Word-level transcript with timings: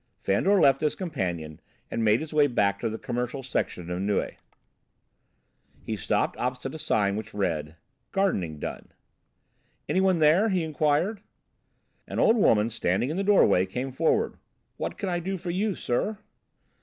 Fandor 0.17 0.59
left 0.59 0.81
his 0.81 0.95
companion 0.95 1.59
and 1.91 2.03
made 2.03 2.21
his 2.21 2.33
way 2.33 2.47
back 2.47 2.79
to 2.79 2.89
the 2.89 2.97
commercial 2.97 3.43
section 3.43 3.87
of 3.91 4.01
Neuilly. 4.01 4.35
He 5.85 5.95
stopped 5.95 6.35
opposite 6.39 6.73
a 6.73 6.79
sign 6.79 7.15
which 7.15 7.35
read: 7.35 7.75
"Gardening 8.11 8.57
done." 8.57 8.93
"Anyone 9.87 10.17
there?" 10.17 10.49
he 10.49 10.63
inquired. 10.63 11.21
An 12.07 12.17
old 12.17 12.35
woman, 12.37 12.71
standing 12.71 13.11
in 13.11 13.17
the 13.17 13.23
doorway, 13.23 13.67
came 13.67 13.91
forward. 13.91 14.37
"What 14.77 14.97
can 14.97 15.07
I 15.07 15.19
do 15.19 15.37
for 15.37 15.51
you, 15.51 15.75
sir?" 15.75 16.17